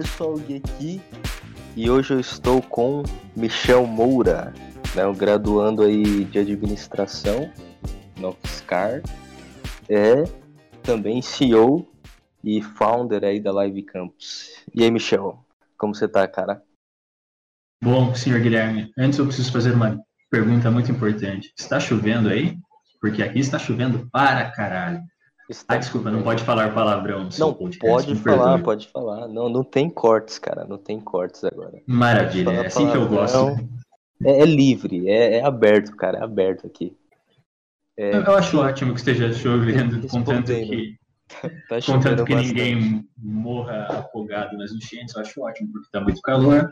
[0.00, 1.00] Pessoal, Gui aqui
[1.76, 3.02] e hoje eu estou com
[3.36, 4.50] Michel Moura,
[4.96, 7.52] né, um graduando aí de administração
[8.16, 9.02] no UFSCar,
[9.90, 10.24] é
[10.82, 11.86] também CEO
[12.42, 14.64] e founder aí da Live Campus.
[14.74, 15.44] E aí, Michel,
[15.76, 16.62] como você tá, cara?
[17.84, 21.52] Bom, senhor Guilherme, antes eu preciso fazer uma pergunta muito importante.
[21.58, 22.56] Está chovendo aí?
[23.02, 25.02] Porque aqui está chovendo para caralho.
[25.50, 28.62] Está Ah, desculpa, não pode falar palavrão Não, podcast, pode falar, perdoe.
[28.62, 29.26] pode falar.
[29.28, 31.82] Não, não tem cortes, cara, não tem cortes agora.
[31.86, 33.56] Maravilha, é assim que eu palavrão.
[33.56, 33.68] gosto.
[34.24, 36.96] É, é livre, é, é aberto, cara, é aberto aqui.
[37.98, 40.96] É, Eu, eu acho ótimo que esteja chovendo, contanto que,
[41.68, 42.46] tá contanto que bastante.
[42.54, 46.70] ninguém morra afogado nas enchentes, eu acho ótimo, porque está muito calor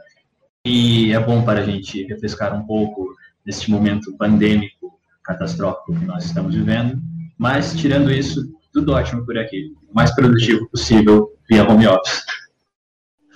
[0.65, 3.09] e é bom para a gente refrescar um pouco
[3.45, 7.01] neste momento pandêmico, catastrófico que nós estamos vivendo.
[7.37, 9.75] Mas, tirando isso, tudo ótimo por aqui.
[9.91, 12.23] O mais produtivo possível via home office.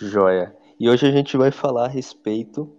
[0.01, 0.55] Joia.
[0.79, 2.73] E hoje a gente vai falar a respeito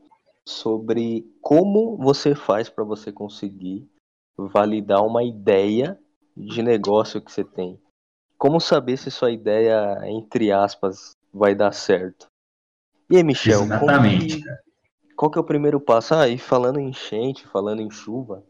[0.47, 3.85] sobre como você faz para você conseguir
[4.37, 5.99] validar uma ideia
[6.35, 7.79] de negócio que você tem.
[8.37, 12.27] Como saber se sua ideia, entre aspas, vai dar certo.
[13.09, 14.59] E aí, Michel, Exatamente, que- cara.
[15.15, 16.13] qual que é o primeiro passo?
[16.15, 18.43] Ah, e falando em enchente, falando em chuva,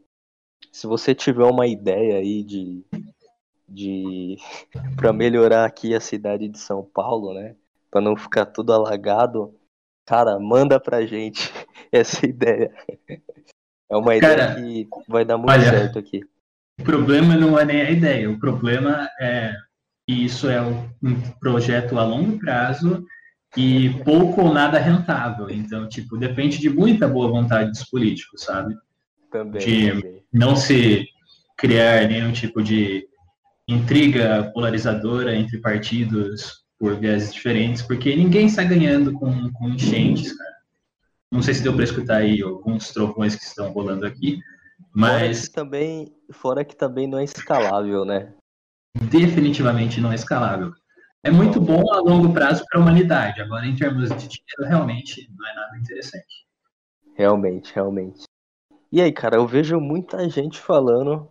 [0.71, 2.83] se você tiver uma ideia aí de,
[3.73, 4.37] de
[4.95, 7.55] para melhorar aqui a cidade de São Paulo, né?
[7.89, 9.53] Para não ficar tudo alagado,
[10.05, 11.51] cara, manda pra gente
[11.91, 12.71] essa ideia.
[13.89, 16.21] É uma ideia Cara, que vai dar muito olha, certo aqui.
[16.79, 19.53] O problema não é nem a ideia, o problema é
[20.07, 23.05] que isso é um um projeto a longo prazo
[23.55, 25.49] e pouco ou nada rentável.
[25.49, 28.75] Então, tipo, depende de muita boa vontade dos políticos, sabe?
[29.29, 29.61] Também.
[29.61, 30.23] de- também.
[30.33, 31.05] Não se
[31.57, 33.07] criar nenhum tipo de
[33.67, 40.53] intriga polarizadora entre partidos por viés diferentes, porque ninguém está ganhando com, com enchentes, cara.
[41.31, 44.39] Não sei se deu para escutar aí alguns trovões que estão rolando aqui,
[44.93, 48.33] mas Fora que também, fora que também não é escalável, né?
[48.95, 50.71] definitivamente não é escalável.
[51.23, 53.41] É muito bom a longo prazo para a humanidade.
[53.41, 56.45] Agora, em termos de dinheiro, realmente não é nada interessante.
[57.15, 58.23] Realmente, realmente.
[58.91, 61.27] E aí, cara, eu vejo muita gente falando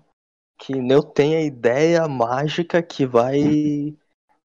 [0.65, 3.97] que eu tenho a ideia mágica que vai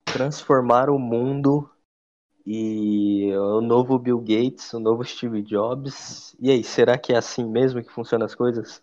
[0.04, 1.70] transformar o mundo
[2.46, 6.36] e o novo Bill Gates, o novo Steve Jobs.
[6.38, 8.82] E aí, será que é assim mesmo que funcionam as coisas?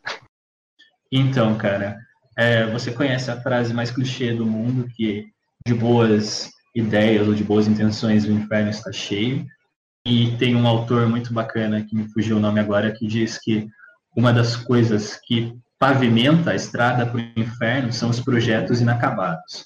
[1.12, 2.00] Então, cara,
[2.36, 5.28] é, você conhece a frase mais clichê do mundo, que
[5.68, 9.46] de boas ideias ou de boas intenções o inferno está cheio.
[10.08, 13.68] E tem um autor muito bacana, que me fugiu o nome agora, que diz que
[14.18, 19.66] uma das coisas que pavimenta a estrada para o inferno são os projetos inacabados.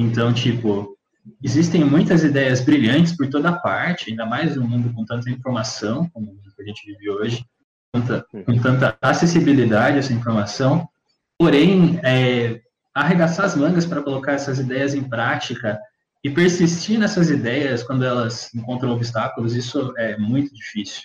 [0.00, 0.96] Então, tipo,
[1.42, 6.38] existem muitas ideias brilhantes por toda parte, ainda mais no mundo com tanta informação, como
[6.60, 7.44] a gente vive hoje,
[7.92, 10.88] tanta- com tanta acessibilidade a essa informação,
[11.36, 12.60] porém, é,
[12.94, 15.76] arregaçar as mangas para colocar essas ideias em prática
[16.22, 21.02] e persistir nessas ideias quando elas encontram obstáculos, isso é muito difícil.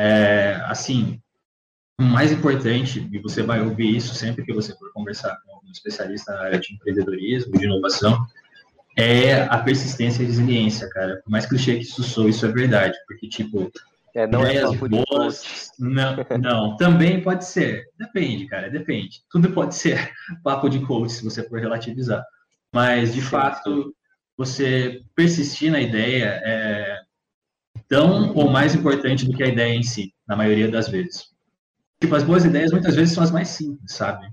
[0.00, 1.20] É, assim,
[1.98, 5.70] o mais importante, e você vai ouvir isso sempre que você for conversar com algum
[5.70, 8.24] especialista na área de empreendedorismo, de inovação,
[8.96, 11.20] é a persistência e resiliência, cara.
[11.24, 13.70] Por mais clichê que isso soe, isso é verdade, porque, tipo,
[14.14, 15.72] É, não é boas.
[15.78, 17.84] Não, não, também pode ser.
[17.98, 19.22] Depende, cara, depende.
[19.30, 22.24] Tudo pode ser papo de coach se você for relativizar.
[22.72, 23.94] Mas, de Sim, fato,
[24.36, 27.00] você persistir na ideia é
[27.88, 31.37] tão ou mais importante do que a ideia em si, na maioria das vezes.
[32.00, 34.28] Tipo, as boas ideias muitas vezes são as mais simples, sabe?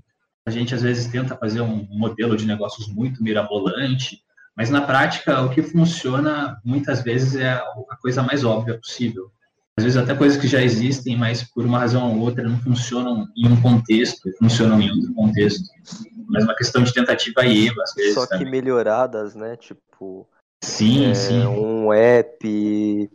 [0.46, 4.22] A gente às vezes tenta fazer um modelo de negócios muito mirabolante,
[4.56, 9.30] mas na prática o que funciona muitas vezes é a coisa mais óbvia possível
[9.78, 13.28] às vezes até coisas que já existem, mas por uma razão ou outra não funcionam
[13.36, 15.68] em um contexto, funcionam em outro contexto.
[16.28, 18.14] Mas uma questão de tentativa e erro, às vezes.
[18.14, 18.50] Só que também.
[18.50, 19.54] melhoradas, né?
[19.56, 20.26] Tipo,
[20.64, 21.46] Sim, é, sim.
[21.46, 23.10] um app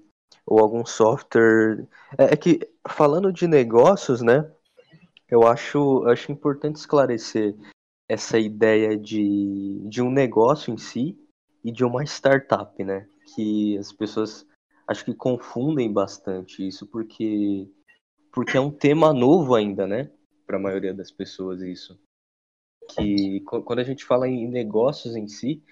[0.45, 1.87] ou algum software.
[2.17, 2.59] É, é que
[2.89, 4.49] falando de negócios, né?
[5.29, 7.55] Eu acho, acho importante esclarecer
[8.09, 11.17] essa ideia de, de um negócio em si
[11.63, 13.07] e de uma startup, né?
[13.35, 14.45] Que as pessoas
[14.87, 17.69] acho que confundem bastante isso porque
[18.31, 20.11] porque é um tema novo ainda, né?
[20.45, 21.99] Para a maioria das pessoas isso.
[22.95, 25.63] Que qu- quando a gente fala em negócios em si,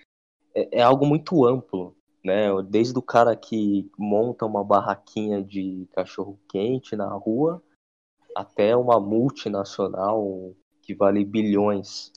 [0.56, 1.96] é, é algo muito amplo,
[2.30, 2.50] né?
[2.70, 7.62] Desde o cara que monta uma barraquinha de cachorro quente na rua
[8.36, 10.54] até uma multinacional
[10.84, 12.14] que vale bilhões.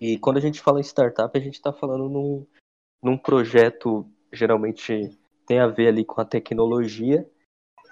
[0.00, 2.46] E quando a gente fala em startup, a gente está falando num,
[3.02, 5.10] num projeto geralmente
[5.44, 7.28] tem a ver ali com a tecnologia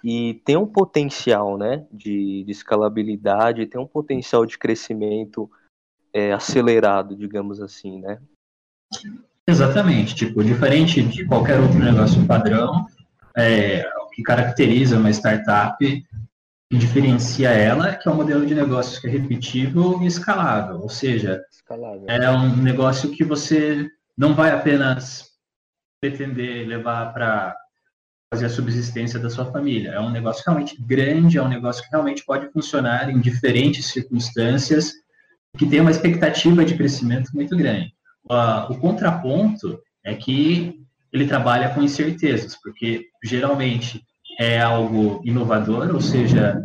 [0.05, 5.51] e tem um potencial, né, de, de escalabilidade, tem um potencial de crescimento
[6.13, 8.21] é, acelerado, digamos assim, né?
[9.47, 12.87] Exatamente, tipo, diferente de qualquer outro negócio padrão,
[13.37, 18.99] é, o que caracteriza uma startup que diferencia ela, que é um modelo de negócios
[18.99, 22.05] que é repetível e escalável, ou seja, escalável.
[22.09, 25.35] é um negócio que você não vai apenas
[26.01, 27.55] pretender levar para
[28.33, 29.91] fazer a subsistência da sua família.
[29.91, 34.93] É um negócio realmente grande, é um negócio que realmente pode funcionar em diferentes circunstâncias,
[35.57, 37.95] que tem uma expectativa de crescimento muito grande.
[38.29, 40.81] O contraponto é que
[41.13, 44.03] ele trabalha com incertezas, porque geralmente
[44.39, 46.61] é algo inovador, ou seja,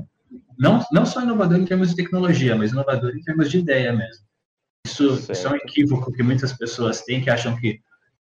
[0.57, 4.25] não, não só inovador em termos de tecnologia, mas inovador em termos de ideia mesmo.
[4.85, 7.79] Isso, isso é um equívoco que muitas pessoas têm, que acham que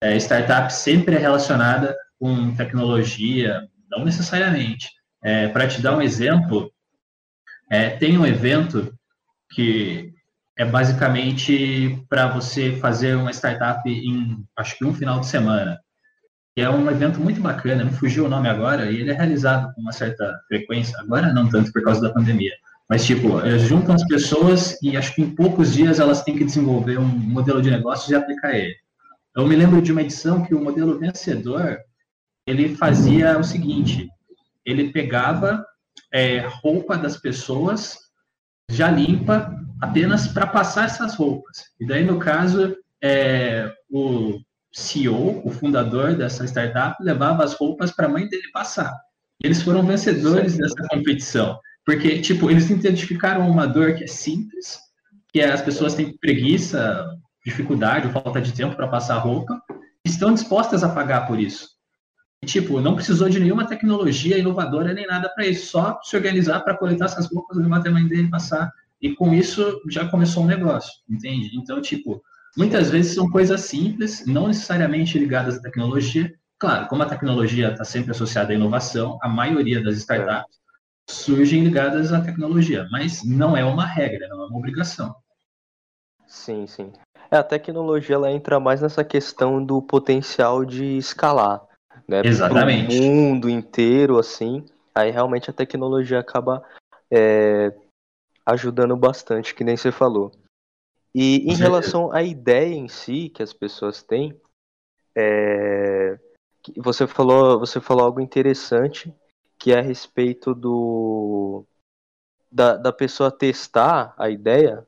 [0.01, 4.89] é, startup sempre é relacionada com tecnologia, não necessariamente.
[5.23, 6.73] É, Para te dar um exemplo,
[7.71, 8.95] é, tem um evento
[9.51, 10.14] que
[10.57, 15.79] é basicamente para você fazer uma startup em, acho que um final de semana.
[16.57, 19.75] E é um evento muito bacana, me fugiu o nome agora, e ele é realizado
[19.75, 22.53] com uma certa frequência, agora não tanto por causa da pandemia,
[22.89, 26.45] mas tipo, eles juntam as pessoas e acho que em poucos dias elas têm que
[26.45, 28.77] desenvolver um modelo de negócio e aplicar ele.
[29.35, 31.79] Eu me lembro de uma edição que o modelo vencedor
[32.47, 34.09] ele fazia o seguinte:
[34.65, 35.65] ele pegava
[36.13, 38.04] é, roupa das pessoas
[38.71, 41.65] já limpa apenas para passar essas roupas.
[41.81, 44.41] E daí, no caso, é, o
[44.73, 48.93] CEO, o fundador dessa startup, levava as roupas para a mãe dele passar.
[49.43, 54.79] Eles foram vencedores dessa competição, porque tipo eles identificaram uma dor que é simples,
[55.33, 57.07] que é as pessoas têm preguiça,
[57.45, 59.61] dificuldade, falta de tempo para passar roupa,
[60.05, 61.74] estão dispostas a pagar por isso.
[62.45, 66.77] Tipo, não precisou de nenhuma tecnologia inovadora nem nada para isso, só se organizar para
[66.77, 68.71] coletar essas roupas, levar até a mãe dele passar.
[69.01, 71.51] E com isso já começou um negócio, entende?
[71.55, 72.23] Então, tipo,
[72.57, 76.33] muitas vezes são coisas simples, não necessariamente ligadas à tecnologia.
[76.59, 80.57] Claro, como a tecnologia está sempre associada à inovação, a maioria das startups
[81.09, 85.15] surgem ligadas à tecnologia, mas não é uma regra, não é uma obrigação.
[86.27, 86.93] Sim, sim.
[87.31, 91.63] É, a tecnologia ela entra mais nessa questão do potencial de escalar
[92.09, 92.23] né?
[92.25, 92.97] Exatamente.
[92.97, 94.65] Pro mundo inteiro, assim.
[94.95, 96.65] Aí realmente a tecnologia acaba
[97.11, 97.73] é,
[98.47, 100.33] ajudando bastante, que nem você falou.
[101.15, 104.39] E em relação à ideia em si que as pessoas têm,
[105.17, 106.19] é,
[106.77, 109.15] você falou, você falou algo interessante
[109.59, 111.65] que é a respeito do
[112.51, 114.87] da, da pessoa testar a ideia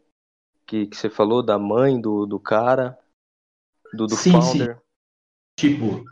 [0.67, 2.99] que, que você falou da mãe do, do cara,
[3.93, 4.77] do, do sim, founder.
[4.77, 4.83] Sim.
[5.59, 6.05] Tipo,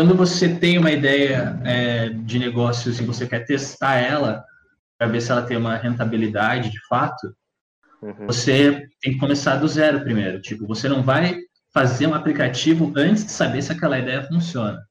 [0.00, 4.42] quando você tem uma ideia é, de negócios e você quer testar ela
[4.96, 7.36] para ver se ela tem uma rentabilidade de fato,
[8.00, 8.26] uhum.
[8.26, 10.40] você tem que começar do zero primeiro.
[10.40, 11.36] Tipo, você não vai
[11.70, 14.82] fazer um aplicativo antes de saber se aquela ideia funciona.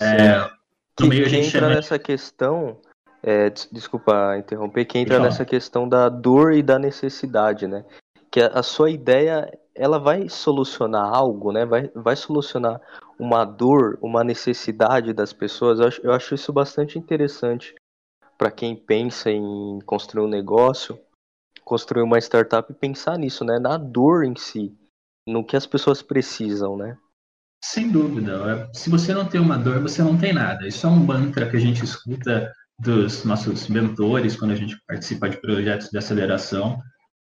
[0.00, 0.50] É,
[0.96, 1.74] que, meio que entra chama...
[1.76, 2.80] nessa questão,
[3.22, 7.84] é, desculpa interromper, que entra nessa questão da dor e da necessidade, né?
[8.28, 11.64] Que a, a sua ideia ela vai solucionar algo, né?
[11.64, 12.80] Vai, vai solucionar
[13.18, 15.80] uma dor, uma necessidade das pessoas.
[15.80, 17.74] Eu acho, eu acho isso bastante interessante
[18.36, 20.98] para quem pensa em construir um negócio,
[21.64, 23.58] construir uma startup e pensar nisso, né?
[23.58, 24.76] Na dor em si,
[25.26, 26.98] no que as pessoas precisam, né?
[27.64, 28.68] Sem dúvida.
[28.74, 30.66] Se você não tem uma dor, você não tem nada.
[30.66, 35.28] Isso é um mantra que a gente escuta dos nossos mentores quando a gente participa
[35.28, 36.76] de projetos de aceleração.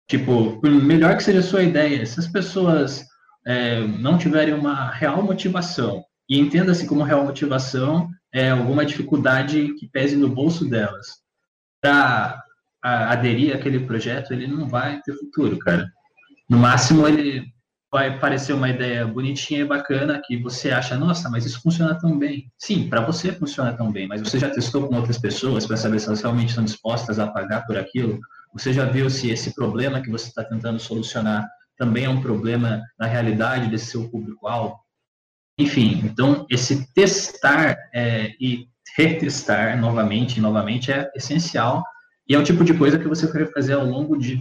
[0.09, 3.05] Tipo, melhor que seja a sua ideia, se as pessoas
[3.47, 9.89] é, não tiverem uma real motivação, e entenda-se como real motivação é alguma dificuldade que
[9.89, 11.07] pese no bolso delas,
[11.81, 12.43] para
[12.83, 15.91] aderir àquele projeto, ele não vai ter futuro, cara.
[16.49, 17.45] No máximo, ele
[17.91, 22.19] vai parecer uma ideia bonitinha e bacana que você acha, nossa, mas isso funciona tão
[22.19, 22.51] bem.
[22.59, 26.01] Sim, para você funciona tão bem, mas você já testou com outras pessoas para saber
[26.01, 28.19] se elas realmente estão dispostas a pagar por aquilo?
[28.55, 31.45] Você já viu se esse problema que você está tentando solucionar
[31.77, 34.79] também é um problema na realidade desse seu público-alvo?
[35.59, 41.83] Enfim, então esse testar é, e retestar novamente e novamente é essencial
[42.29, 44.41] e é o tipo de coisa que você vai fazer ao longo de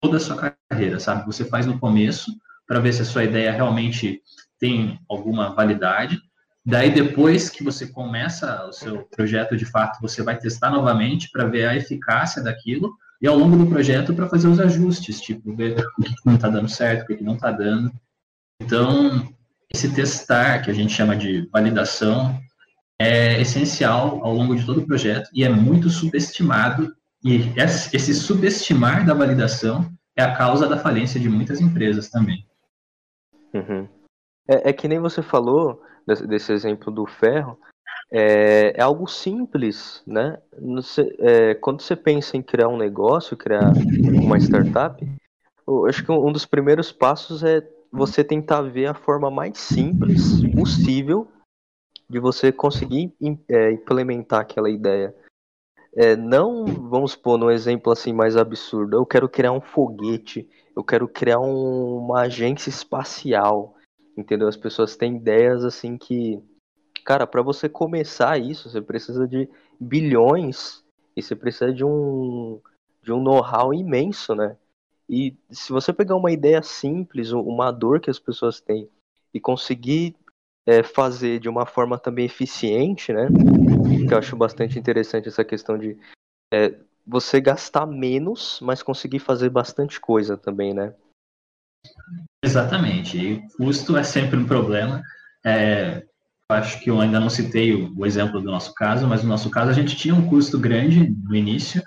[0.00, 1.24] toda a sua carreira, sabe?
[1.26, 2.30] Você faz no começo
[2.66, 4.20] para ver se a sua ideia realmente
[4.58, 6.20] tem alguma validade.
[6.64, 11.46] Daí, depois que você começa o seu projeto de fato, você vai testar novamente para
[11.46, 12.94] ver a eficácia daquilo
[13.24, 16.50] e ao longo do projeto para fazer os ajustes, tipo, ver o que não está
[16.50, 17.90] dando certo, o que não está dando.
[18.60, 19.26] Então,
[19.72, 22.38] esse testar, que a gente chama de validação,
[23.00, 26.94] é essencial ao longo de todo o projeto e é muito subestimado.
[27.24, 32.46] E esse subestimar da validação é a causa da falência de muitas empresas também.
[33.54, 33.88] Uhum.
[34.46, 37.58] É, é, que nem você falou desse, desse exemplo do ferro,
[38.16, 40.38] é, é, algo simples, né?
[40.76, 43.72] Você, é, quando você pensa em criar um negócio, criar
[44.22, 45.04] uma startup,
[45.66, 50.40] eu acho que um dos primeiros passos é você tentar ver a forma mais simples
[50.54, 51.26] possível
[52.08, 53.12] de você conseguir
[53.48, 55.12] é, implementar aquela ideia.
[55.96, 60.84] É, não, vamos supor, num exemplo assim mais absurdo, eu quero criar um foguete, eu
[60.84, 63.74] quero criar um, uma agência espacial,
[64.16, 64.46] entendeu?
[64.46, 66.40] As pessoas têm ideias assim que,
[67.04, 70.82] cara, para você começar isso, você precisa de bilhões
[71.16, 72.60] e você precisa de um
[73.02, 74.56] de um know-how imenso, né?
[75.08, 78.88] E se você pegar uma ideia simples, uma dor que as pessoas têm
[79.32, 80.16] e conseguir
[80.66, 83.28] é, fazer de uma forma também eficiente, né?
[84.08, 85.98] Que eu acho bastante interessante essa questão de
[86.50, 86.74] é,
[87.06, 90.94] você gastar menos, mas conseguir fazer bastante coisa também, né?
[92.42, 93.18] Exatamente.
[93.18, 95.02] E o custo é sempre um problema.
[95.44, 96.06] É,
[96.54, 99.50] acho que eu ainda não citei o, o, exemplo do nosso caso, mas no nosso
[99.50, 101.82] caso a gente tinha um custo grande no início,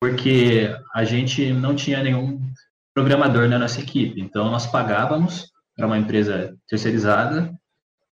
[0.00, 2.40] porque a gente não tinha nenhum
[2.94, 4.20] programador na nossa equipe.
[4.20, 7.52] Então nós pagávamos para uma empresa terceirizada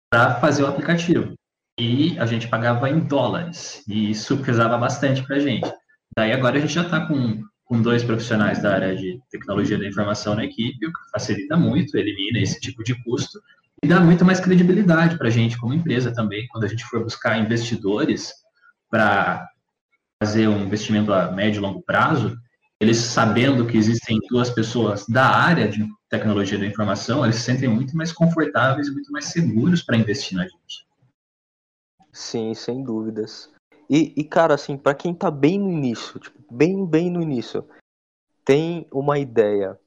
[0.09, 1.33] para fazer o aplicativo.
[1.79, 3.83] E a gente pagava em dólares.
[3.87, 5.71] E isso pesava bastante para a gente.
[6.15, 9.87] Daí agora a gente já está com, com dois profissionais da área de tecnologia da
[9.87, 13.39] informação na equipe, o que facilita muito, elimina esse tipo de custo
[13.83, 17.03] e dá muito mais credibilidade para a gente como empresa também, quando a gente for
[17.03, 18.33] buscar investidores
[18.89, 19.47] para
[20.21, 22.35] fazer um investimento a médio e longo prazo,
[22.79, 27.69] eles sabendo que existem duas pessoas da área de tecnologia da informação, eles se sentem
[27.69, 30.85] muito mais confortáveis muito mais seguros para investir na gente.
[32.11, 33.51] Sim, sem dúvidas.
[33.89, 37.67] E, e cara, assim, para quem tá bem no início, tipo, bem, bem no início,
[38.43, 39.79] tem uma ideia,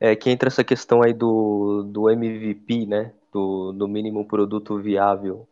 [0.00, 5.46] é, que entra essa questão aí do, do MVP, né, do, do mínimo produto viável.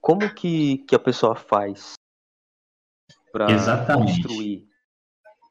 [0.00, 1.92] Como que, que a pessoa faz
[3.32, 3.46] para
[3.94, 4.66] construir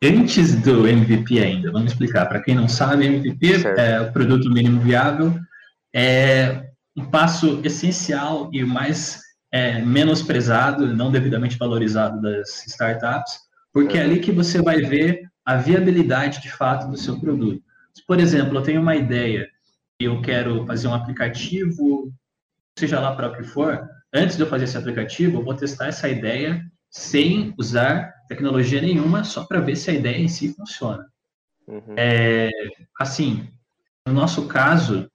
[0.03, 2.27] Antes do MVP ainda, vamos explicar.
[2.27, 3.79] Para quem não sabe, MVP certo.
[3.79, 5.33] é o produto mínimo viável,
[5.91, 9.19] é um passo essencial e mais
[9.51, 13.39] é, menosprezado, não devidamente valorizado das startups,
[13.73, 17.63] porque é ali que você vai ver a viabilidade de fato do seu produto.
[18.07, 19.49] Por exemplo, eu tenho uma ideia
[19.99, 22.13] eu quero fazer um aplicativo,
[22.77, 25.87] seja lá para o que for, antes de eu fazer esse aplicativo, eu vou testar
[25.87, 31.07] essa ideia sem usar tecnologia nenhuma, só para ver se a ideia em si funciona.
[31.67, 31.95] Uhum.
[31.95, 32.49] É,
[32.99, 33.49] assim,
[34.05, 35.09] no nosso caso,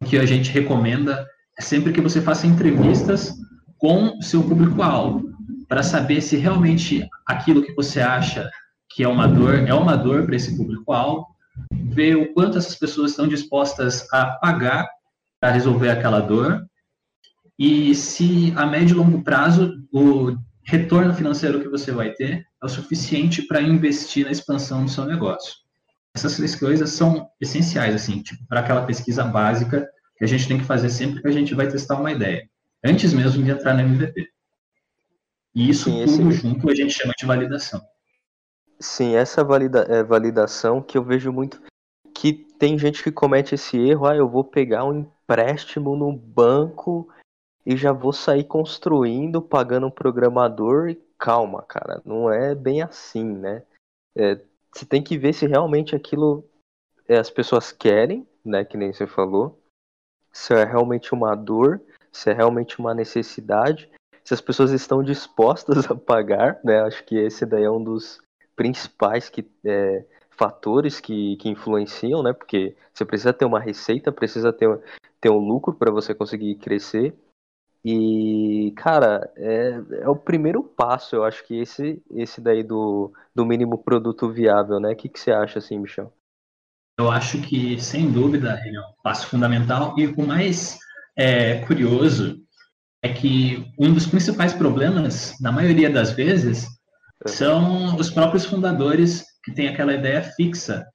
[0.00, 1.28] o que a gente recomenda
[1.58, 3.34] é sempre que você faça entrevistas
[3.76, 5.30] com o seu público-alvo,
[5.68, 8.50] para saber se realmente aquilo que você acha
[8.88, 11.26] que é uma dor é uma dor para esse público-alvo,
[11.90, 14.88] ver o quanto essas pessoas estão dispostas a pagar
[15.40, 16.64] para resolver aquela dor
[17.58, 22.66] e se a médio e longo prazo o retorno financeiro que você vai ter é
[22.66, 25.54] o suficiente para investir na expansão do seu negócio.
[26.14, 30.58] Essas três coisas são essenciais, assim, tipo, para aquela pesquisa básica que a gente tem
[30.58, 32.48] que fazer sempre que a gente vai testar uma ideia,
[32.84, 34.28] antes mesmo de entrar no MVP.
[35.54, 36.40] E isso Sim, tudo esse...
[36.40, 37.80] junto a gente chama de validação.
[38.78, 41.60] Sim, essa valida é, validação que eu vejo muito
[42.60, 47.08] tem gente que comete esse erro, ah, eu vou pegar um empréstimo no banco
[47.64, 50.94] e já vou sair construindo, pagando um programador.
[51.18, 53.62] Calma, cara, não é bem assim, né?
[54.14, 54.38] É,
[54.70, 56.44] você tem que ver se realmente aquilo
[57.08, 58.62] é, as pessoas querem, né?
[58.62, 59.58] Que nem você falou.
[60.30, 61.80] Se é realmente uma dor,
[62.12, 63.90] se é realmente uma necessidade,
[64.22, 66.82] se as pessoas estão dispostas a pagar, né?
[66.82, 68.20] Acho que esse daí é um dos
[68.54, 70.04] principais que, é,
[70.40, 72.32] fatores que, que influenciam, né?
[72.32, 74.80] Porque você precisa ter uma receita, precisa ter,
[75.20, 77.14] ter um lucro para você conseguir crescer.
[77.84, 83.44] E, cara, é, é o primeiro passo, eu acho que esse, esse daí do, do
[83.44, 84.92] mínimo produto viável, né?
[84.92, 86.10] O que, que você acha, assim, Michel?
[86.98, 89.94] Eu acho que, sem dúvida, é um passo fundamental.
[89.98, 90.78] E o mais
[91.18, 92.40] é, curioso
[93.02, 96.66] é que um dos principais problemas, na maioria das vezes,
[97.26, 100.86] são os próprios fundadores que têm aquela ideia fixa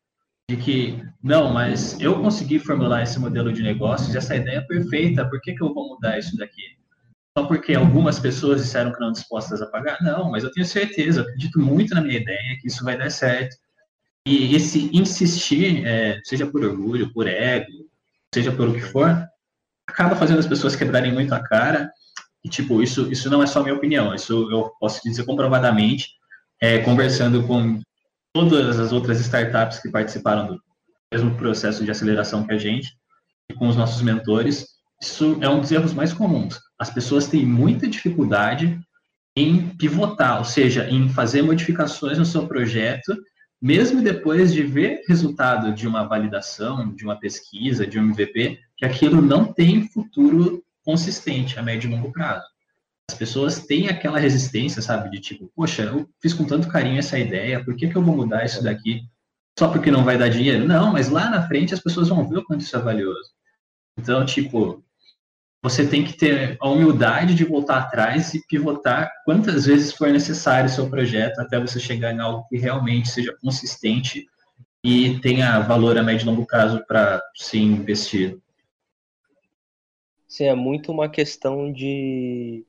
[0.49, 5.27] de que, não, mas eu consegui formular esse modelo de negócios, essa ideia é perfeita,
[5.27, 6.61] por que, que eu vou mudar isso daqui?
[7.37, 10.01] Só porque algumas pessoas disseram que não dispostas a pagar?
[10.01, 13.09] Não, mas eu tenho certeza, eu acredito muito na minha ideia, que isso vai dar
[13.09, 13.57] certo.
[14.25, 17.89] E esse insistir, é, seja por orgulho, por ego,
[18.33, 19.27] seja por o que for,
[19.87, 21.91] acaba fazendo as pessoas quebrarem muito a cara
[22.43, 26.09] E, tipo, isso, isso não é só minha opinião, isso eu posso dizer comprovadamente,
[26.61, 27.81] é, conversando com
[28.35, 30.61] todas as outras startups que participaram do
[31.09, 32.93] mesmo processo de aceleração que a gente,
[33.49, 34.67] e com os nossos mentores,
[35.01, 36.59] isso é um dos erros mais comuns.
[36.77, 38.77] As pessoas têm muita dificuldade
[39.37, 43.15] em pivotar, ou seja, em fazer modificações no seu projeto,
[43.61, 48.85] mesmo depois de ver resultado de uma validação, de uma pesquisa, de um MVP, que
[48.85, 52.45] aquilo não tem futuro consistente a médio e longo prazo.
[53.09, 57.19] As pessoas têm aquela resistência, sabe, de tipo, poxa, eu fiz com tanto carinho essa
[57.19, 59.01] ideia, por que, que eu vou mudar isso daqui
[59.57, 60.67] só porque não vai dar dinheiro?
[60.67, 63.29] Não, mas lá na frente as pessoas vão ver o quanto isso é valioso.
[63.97, 64.83] Então, tipo,
[65.63, 70.65] você tem que ter a humildade de voltar atrás e pivotar quantas vezes for necessário
[70.65, 74.25] o seu projeto até você chegar em algo que realmente seja consistente
[74.83, 78.41] e tenha valor a médio e longo prazo para ser investido.
[80.27, 82.65] Sim, é muito uma questão de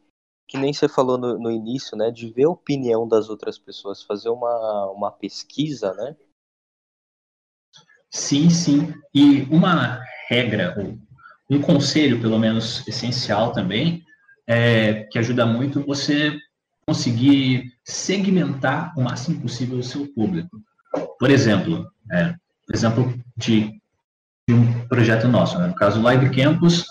[0.47, 4.03] que nem você falou no, no, início, né, de ver a opinião das outras pessoas,
[4.03, 6.17] fazer uma, uma pesquisa, né?
[8.11, 8.95] Sim, sim.
[9.12, 10.75] E uma regra,
[11.50, 14.05] um conselho, pelo menos, essencial também,
[14.47, 16.37] é, que ajuda muito você
[16.87, 20.61] conseguir segmentar o máximo possível o seu público.
[21.19, 22.35] Por exemplo, é,
[22.73, 23.81] exemplo de,
[24.49, 25.67] de, um projeto nosso, né?
[25.67, 26.87] no caso Live Campus,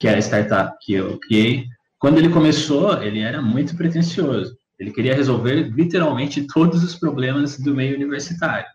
[0.00, 1.66] que é a startup que eu criei,
[2.06, 4.56] quando ele começou, ele era muito pretensioso.
[4.78, 8.68] Ele queria resolver literalmente todos os problemas do meio universitário.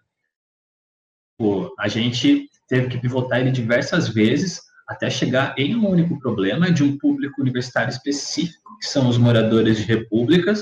[1.38, 6.70] Pô, a gente teve que pivotar ele diversas vezes até chegar em um único problema
[6.70, 10.62] de um público universitário específico, que são os moradores de repúblicas,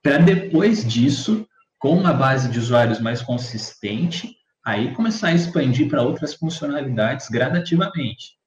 [0.00, 1.44] para depois disso,
[1.80, 8.38] com uma base de usuários mais consistente, aí começar a expandir para outras funcionalidades gradativamente.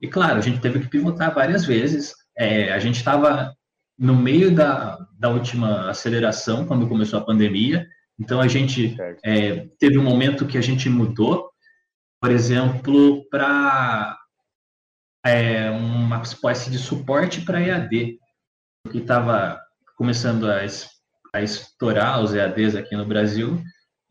[0.00, 2.14] E claro, a gente teve que pivotar várias vezes.
[2.40, 3.54] É, a gente estava
[3.98, 7.86] no meio da, da última aceleração, quando começou a pandemia,
[8.18, 11.50] então a gente é, teve um momento que a gente mudou,
[12.18, 14.18] por exemplo, para
[15.22, 18.18] é, uma espécie de suporte para EAD,
[18.90, 19.60] que estava
[19.94, 20.60] começando a,
[21.34, 23.62] a estourar os EADs aqui no Brasil,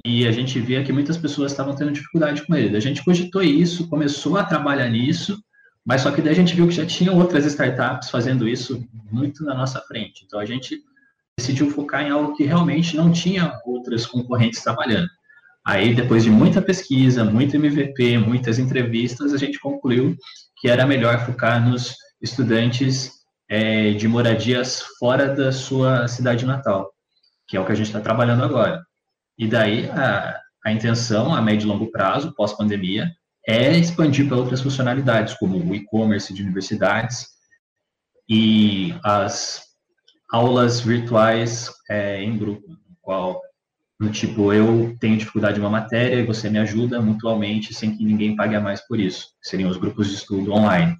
[0.06, 2.78] e a gente via que muitas pessoas estavam tendo dificuldade com ele.
[2.78, 5.44] A gente cogitou isso, começou a trabalhar nisso,
[5.86, 9.44] mas só que daí a gente viu que já tinha outras startups fazendo isso muito
[9.44, 10.24] na nossa frente.
[10.26, 10.82] Então a gente
[11.38, 15.10] decidiu focar em algo que realmente não tinha outras concorrentes trabalhando.
[15.66, 20.16] Aí, depois de muita pesquisa, muito MVP, muitas entrevistas, a gente concluiu
[20.60, 23.12] que era melhor focar nos estudantes
[23.50, 26.92] é, de moradias fora da sua cidade natal,
[27.48, 28.84] que é o que a gente está trabalhando agora.
[29.38, 33.12] E daí a, a intenção, a médio e longo prazo, pós-pandemia,
[33.50, 37.26] é expandir para outras funcionalidades, como o e-commerce de universidades
[38.30, 39.64] e as
[40.32, 43.42] aulas virtuais é, em grupo, no qual,
[44.00, 48.06] no tipo, eu tenho dificuldade em uma matéria e você me ajuda mutualmente sem que
[48.06, 49.30] ninguém pague a mais por isso.
[49.42, 50.96] Seriam os grupos de estudo online.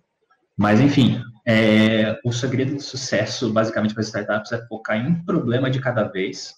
[0.58, 5.70] Mas, enfim, é, o segredo do sucesso, basicamente, para startups é focar em um problema
[5.70, 6.56] de cada vez.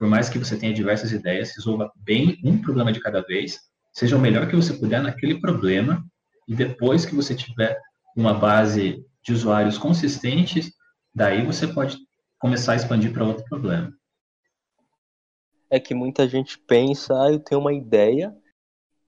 [0.00, 4.16] Por mais que você tenha diversas ideias, resolva bem um problema de cada vez, seja
[4.16, 6.06] o melhor que você puder naquele problema,
[6.46, 7.76] e depois que você tiver
[8.16, 10.72] uma base de usuários consistentes,
[11.12, 11.98] daí você pode
[12.38, 13.92] começar a expandir para outro problema.
[15.68, 18.32] É que muita gente pensa, ah, eu tenho uma ideia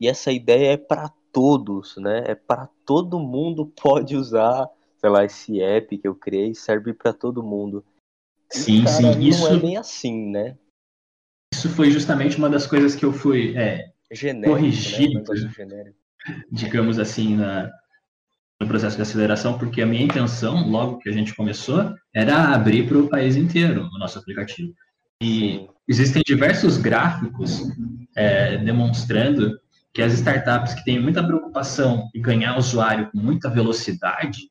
[0.01, 2.25] e essa ideia é para todos, né?
[2.27, 7.13] É para todo mundo pode usar, sei lá, esse app que eu criei serve para
[7.13, 7.85] todo mundo.
[8.51, 10.59] Sim, cara, sim, isso não é bem assim, né?
[11.55, 15.23] Isso foi justamente uma das coisas que eu fui é, genérico, corrigido,
[15.67, 15.93] né?
[16.51, 17.71] digamos assim, na,
[18.61, 22.87] no processo de aceleração, porque a minha intenção, logo que a gente começou, era abrir
[22.87, 24.75] para o país inteiro o nosso aplicativo.
[25.23, 27.63] E existem diversos gráficos
[28.17, 29.59] é, demonstrando
[29.93, 34.51] que as startups que têm muita preocupação em ganhar usuário com muita velocidade,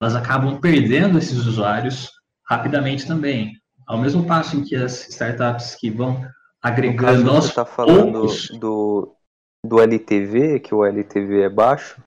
[0.00, 2.10] elas acabam perdendo esses usuários
[2.48, 3.52] rapidamente também.
[3.86, 6.24] Ao mesmo passo em que as startups que vão
[6.62, 9.16] agregando aos Você está falando poucos, do,
[9.64, 12.02] do LTV, que o LTV é baixo?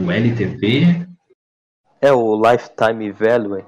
[0.00, 1.06] O LTV?
[2.00, 3.64] É o Lifetime Value.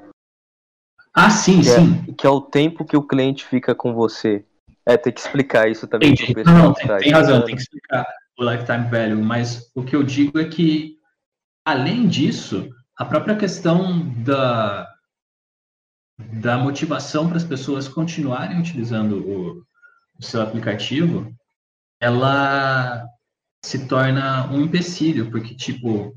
[1.14, 2.04] Ah, sim, que é, sim.
[2.08, 4.44] É, que é o tempo que o cliente fica com você.
[4.86, 6.12] É, tem que explicar isso também.
[6.12, 6.42] Entendi.
[6.44, 8.06] Não, não, tem, tá tem razão, tem que explicar
[8.38, 10.96] o Lifetime Value, mas o que eu digo é que,
[11.64, 14.91] além disso, a própria questão da,
[16.18, 19.64] da motivação para as pessoas continuarem utilizando o,
[20.18, 21.32] o seu aplicativo,
[22.00, 23.06] ela
[23.64, 26.14] se torna um empecilho, porque, tipo,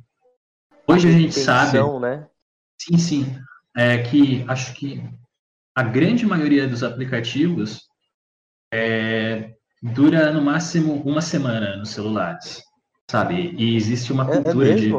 [0.88, 1.79] Hoje a gente sabe.
[1.99, 2.27] Né?
[2.79, 3.39] Sim, sim.
[3.75, 5.03] É que acho que
[5.75, 7.81] a grande maioria dos aplicativos
[8.73, 12.63] é, dura no máximo uma semana nos celulares,
[13.10, 13.53] sabe?
[13.58, 14.91] E existe uma É, é cultura de.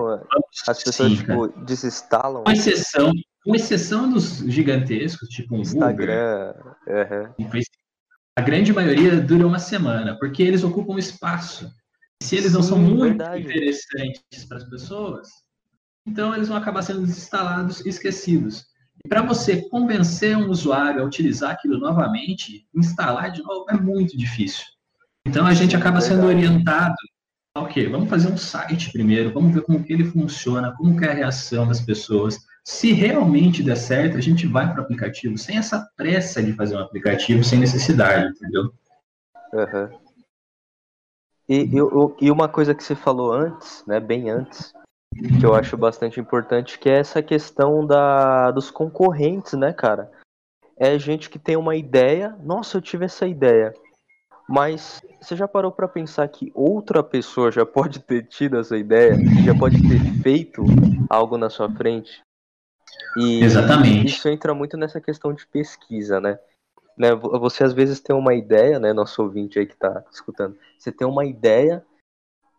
[0.68, 3.12] As pessoas, Sim, tipo, desinstalam Com exceção,
[3.46, 6.54] com exceção dos gigantescos, tipo um Uber, Instagram.
[6.88, 7.34] aham.
[7.38, 7.78] um Facebook,
[8.36, 11.70] a grande maioria dura uma semana, porque eles ocupam espaço.
[12.20, 13.44] Se eles não são Sim, muito verdade.
[13.44, 15.28] interessantes para as pessoas,
[16.04, 18.64] então eles vão acabar sendo desinstalados e esquecidos.
[19.04, 24.16] E para você convencer um usuário a utilizar aquilo novamente, instalar de novo é muito
[24.18, 24.64] difícil.
[25.24, 26.96] Então a gente Sim, acaba sendo orientado
[27.56, 31.10] Ok, vamos fazer um site primeiro, vamos ver como que ele funciona, como que é
[31.10, 32.36] a reação das pessoas.
[32.66, 36.74] Se realmente der certo, a gente vai para o aplicativo, sem essa pressa de fazer
[36.74, 38.72] um aplicativo, sem necessidade, entendeu?
[39.54, 39.90] Aham.
[41.48, 41.76] E, e,
[42.22, 44.72] e uma coisa que você falou antes, né, bem antes,
[45.38, 50.10] que eu acho bastante importante, que é essa questão da, dos concorrentes, né, cara?
[50.76, 53.72] É gente que tem uma ideia, nossa, eu tive essa ideia,
[54.48, 59.14] mas você já parou pra pensar que outra pessoa já pode ter tido essa ideia,
[59.44, 60.64] já pode ter feito
[61.08, 62.25] algo na sua frente?
[63.16, 64.06] E Exatamente.
[64.06, 66.38] isso entra muito nessa questão de pesquisa, né?
[66.96, 67.14] né?
[67.14, 70.92] vo- Você às vezes tem uma ideia, né, nosso ouvinte aí que tá escutando, você
[70.92, 71.84] tem uma ideia,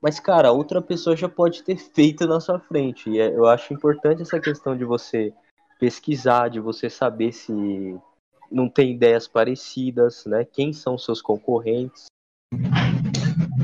[0.01, 3.09] mas cara, outra pessoa já pode ter feito na sua frente.
[3.09, 5.33] E é- eu acho importante essa questão de você
[5.79, 7.53] pesquisar, de você saber se
[8.51, 10.43] não tem ideias parecidas, né?
[10.45, 12.05] Quem são seus concorrentes?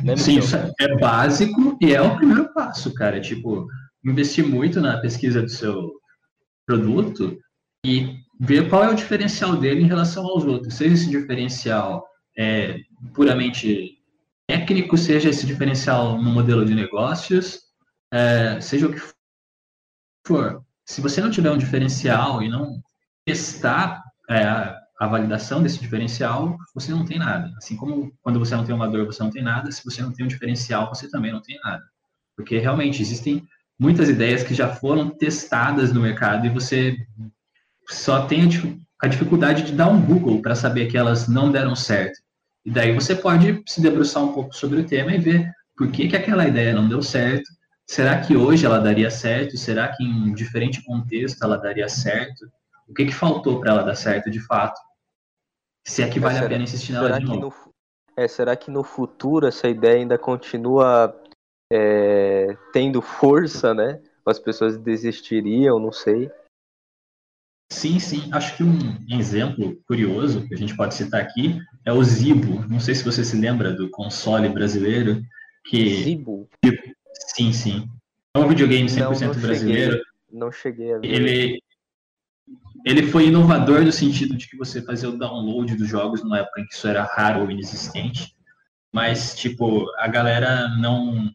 [0.03, 3.21] Né, Sim, isso é básico e é o primeiro passo, cara.
[3.21, 3.67] Tipo,
[4.05, 5.93] investir muito na pesquisa do seu
[6.65, 7.37] produto
[7.85, 10.75] e ver qual é o diferencial dele em relação aos outros.
[10.75, 12.05] Seja esse diferencial
[12.37, 12.79] é,
[13.13, 13.97] puramente
[14.47, 17.61] técnico, seja esse diferencial no modelo de negócios,
[18.11, 19.01] é, seja o que
[20.25, 20.63] for.
[20.85, 22.81] Se você não tiver um diferencial e não
[23.25, 27.53] testar é, a, validação desse diferencial, você não tem nada.
[27.57, 29.71] Assim como quando você não tem uma dor, você não tem nada.
[29.71, 31.83] Se você não tem um diferencial, você também não tem nada.
[32.35, 33.47] Porque realmente existem
[33.79, 36.95] muitas ideias que já foram testadas no mercado e você
[37.89, 41.51] só tem a dif- a dificuldade de dar um Google para saber que elas não
[41.51, 42.17] deram certo.
[42.65, 46.07] E daí você pode se debruçar um pouco sobre o tema e ver por que,
[46.07, 47.49] que aquela ideia não deu certo.
[47.85, 49.57] Será que hoje ela daria certo?
[49.57, 52.45] Será que em um diferente contexto ela daria certo?
[52.87, 54.79] O que, que faltou para ela dar certo de fato?
[55.85, 57.41] Se é que vale será- a pena insistir nela de novo.
[57.41, 57.73] no,
[58.15, 61.13] é, será que no futuro essa ideia ainda continua
[61.69, 62.32] é,
[62.71, 64.01] tendo força, né?
[64.25, 66.31] As pessoas desistiriam, não sei.
[67.71, 68.29] Sim, sim.
[68.31, 68.77] Acho que um
[69.09, 72.65] exemplo curioso que a gente pode citar aqui é o Zibo.
[72.69, 75.21] Não sei se você se lembra do console brasileiro,
[75.65, 76.47] que Zibo?
[77.35, 77.87] sim, sim.
[78.35, 79.41] É um videogame 100% Não, não cheguei.
[79.41, 80.03] brasileiro.
[80.31, 81.07] Não cheguei a ver.
[81.07, 81.59] Ele
[82.85, 86.59] ele foi inovador no sentido de que você fazia o download dos jogos numa época
[86.61, 88.35] em que isso era raro ou inexistente.
[88.93, 91.33] Mas tipo, a galera não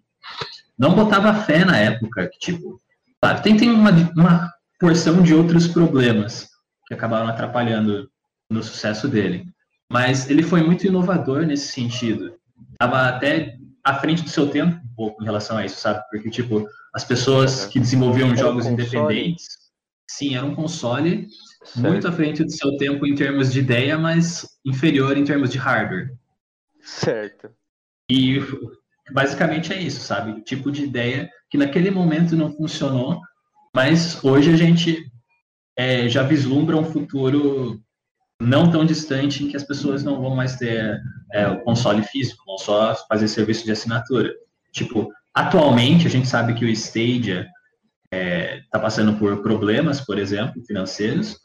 [0.78, 2.80] não botava fé na época, que tipo,
[3.20, 6.48] claro, tem, tem uma, uma porção de outros problemas
[6.86, 8.08] que acabaram atrapalhando
[8.50, 9.46] no sucesso dele.
[9.90, 12.34] Mas ele foi muito inovador nesse sentido.
[12.72, 16.02] Estava até à frente do seu tempo um pouco em relação a isso, sabe?
[16.10, 17.70] Porque, tipo, as pessoas Uhum.
[17.70, 19.46] que desenvolviam um jogos independentes,
[20.10, 21.28] sim, era um console
[21.64, 21.80] Certo.
[21.80, 25.58] muito à frente do seu tempo em termos de ideia, mas inferior em termos de
[25.58, 26.12] hardware.
[26.82, 27.50] Certo.
[28.10, 28.40] E
[29.12, 30.32] basicamente é isso, sabe?
[30.32, 33.20] O tipo de ideia que naquele momento não funcionou,
[33.74, 35.10] mas hoje a gente
[35.76, 37.80] é, já vislumbra um futuro
[38.40, 41.00] não tão distante em que as pessoas não vão mais ter
[41.32, 44.32] é, o console físico, vão só fazer serviço de assinatura.
[44.72, 47.46] Tipo, atualmente a gente sabe que o Stadia
[48.10, 51.36] está passando por problemas, por exemplo, financeiros,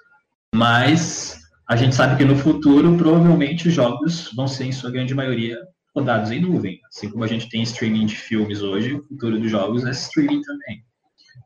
[0.55, 5.13] mas a gente sabe que no futuro provavelmente os jogos vão ser em sua grande
[5.13, 5.57] maioria
[5.95, 6.79] rodados em nuvem.
[6.87, 10.41] Assim como a gente tem streaming de filmes hoje, o futuro dos jogos é streaming
[10.41, 10.83] também.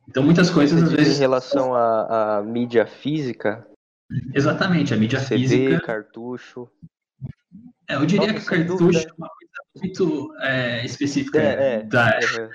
[0.10, 3.68] Então muitas coisas às vezes em relação à, à mídia física,
[4.34, 5.82] exatamente a mídia CD, física.
[5.82, 6.70] cartucho.
[7.90, 11.84] É, eu diria Nossa, que cartucho é uma coisa muito é, específica É, é.
[11.84, 12.50] Da, Uhum.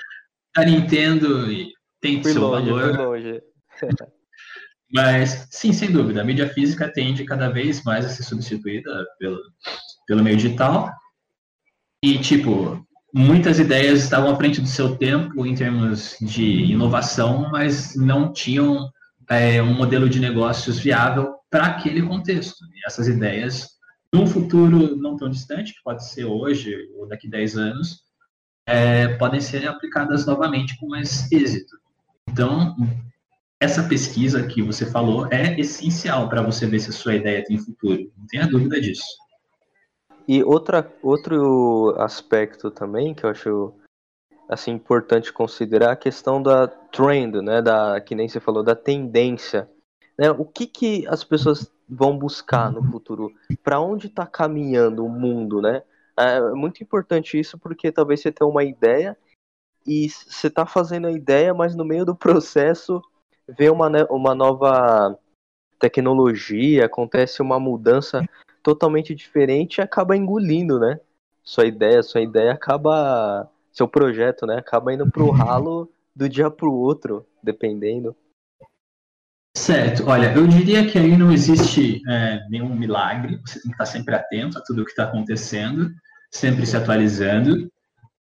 [0.57, 2.97] da Nintendo e tem Fui seu longe, valor.
[2.97, 3.43] longe.
[4.95, 9.39] Mas, sim, sem dúvida, a mídia física tende cada vez mais a ser substituída pelo,
[10.07, 10.91] pelo meio digital.
[12.03, 12.85] E, tipo,
[13.15, 18.91] muitas ideias estavam à frente do seu tempo em termos de inovação, mas não tinham
[19.31, 22.65] é, um modelo de negócios viável para aquele contexto.
[22.75, 23.69] E essas ideias,
[24.13, 28.03] num futuro não tão distante, que pode ser hoje ou daqui a 10 anos,
[28.67, 31.77] é, podem ser aplicadas novamente com mais êxito.
[32.29, 32.75] Então,
[33.61, 37.59] essa pesquisa que você falou é essencial para você ver se a sua ideia tem
[37.59, 38.11] futuro.
[38.17, 39.05] Não tenha dúvida disso.
[40.33, 43.75] E outra, outro aspecto também que eu acho
[44.49, 49.69] assim importante considerar a questão da trend, né, da que nem você falou da tendência,
[50.19, 50.31] né?
[50.31, 53.31] O que que as pessoas vão buscar no futuro?
[53.63, 55.83] Para onde está caminhando o mundo, né?
[56.17, 59.15] É muito importante isso porque talvez você tenha uma ideia
[59.87, 63.03] e você está fazendo a ideia, mas no meio do processo
[63.47, 65.15] vê uma, uma nova
[65.79, 68.27] tecnologia, acontece uma mudança
[68.63, 71.01] totalmente diferente e acaba engolindo, né?
[71.43, 74.59] Sua ideia, sua ideia acaba seu projeto, né?
[74.59, 78.15] Acaba indo pro ralo do dia pro outro, dependendo.
[79.55, 83.87] Certo, olha, eu diria que aí não existe é, nenhum milagre, você tem que estar
[83.87, 85.91] sempre atento a tudo o que está acontecendo,
[86.31, 87.71] sempre se atualizando.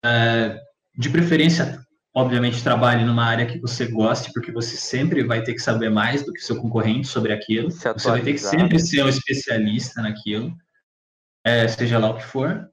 [0.03, 0.61] É,
[0.97, 1.84] de preferência,
[2.15, 6.23] obviamente, trabalhe numa área que você goste, porque você sempre vai ter que saber mais
[6.23, 7.69] do que seu concorrente sobre aquilo.
[7.69, 10.55] Você vai ter que sempre ser um especialista naquilo,
[11.43, 12.69] é, seja lá o que for.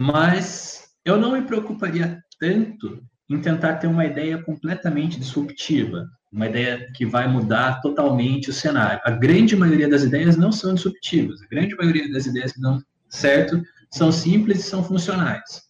[0.00, 6.90] Mas eu não me preocuparia tanto em tentar ter uma ideia completamente disruptiva, uma ideia
[6.96, 9.00] que vai mudar totalmente o cenário.
[9.04, 12.82] A grande maioria das ideias não são disruptivas, a grande maioria das ideias que dão
[13.10, 15.69] certo são simples e são funcionais.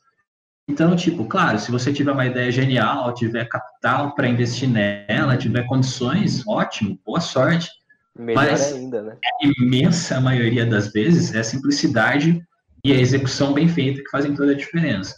[0.70, 5.66] Então, tipo, claro, se você tiver uma ideia genial, tiver capital para investir nela, tiver
[5.66, 7.68] condições, ótimo, boa sorte.
[8.16, 9.16] Melhor Mas ainda, né?
[9.24, 12.40] A imensa maioria das vezes é a simplicidade
[12.84, 15.16] e a execução bem feita que fazem toda a diferença.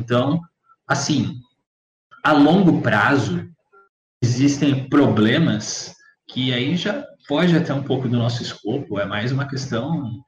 [0.00, 0.40] Então,
[0.88, 1.34] assim,
[2.24, 3.46] a longo prazo,
[4.22, 5.94] existem problemas
[6.26, 10.24] que aí já foge até um pouco do nosso escopo, é mais uma questão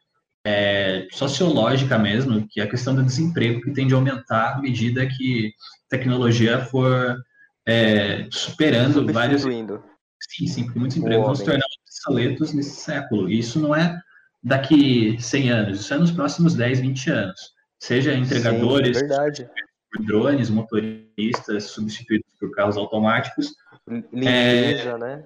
[0.49, 5.07] é, sociológica mesmo, que é a questão do desemprego, que tende a aumentar à medida
[5.07, 5.53] que
[5.87, 7.17] a tecnologia for
[7.67, 9.43] é, superando vários.
[9.43, 13.31] Sim, sim, porque muitos empregos vão se tornar obsoletos nesse século.
[13.31, 14.01] E isso não é
[14.43, 17.41] daqui 100 anos, isso é nos próximos 10, 20 anos.
[17.79, 19.47] Seja entregadores, Sim,
[19.93, 23.55] por drones, motoristas substituídos por carros automáticos.
[23.87, 25.25] Limpeza, é, né?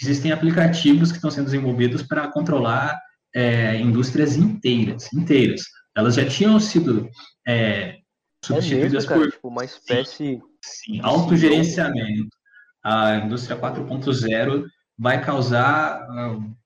[0.00, 2.98] Existem aplicativos que estão sendo desenvolvidos para controlar
[3.36, 5.60] é, indústrias inteiras, inteiras.
[5.94, 7.06] Elas já tinham sido
[7.46, 7.98] é,
[8.42, 12.34] substituídas é mesmo, por tipo, uma espécie sim, sim autogerenciamento.
[12.82, 14.64] A indústria 4.0
[14.98, 16.56] vai causar uh,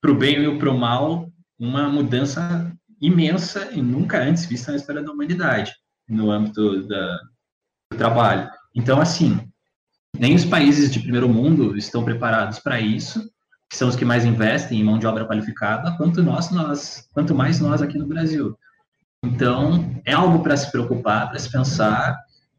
[0.00, 4.78] para o bem e para o mal uma mudança imensa e nunca antes vista na
[4.78, 5.74] história da humanidade
[6.08, 7.18] no âmbito da,
[7.92, 8.50] do trabalho.
[8.74, 9.46] Então, assim,
[10.18, 13.28] nem os países de primeiro mundo estão preparados para isso,
[13.68, 17.34] que são os que mais investem em mão de obra qualificada, quanto nós, nós, quanto
[17.34, 18.58] mais nós aqui no Brasil.
[19.22, 22.16] Então, é algo para se preocupar, para se pensar,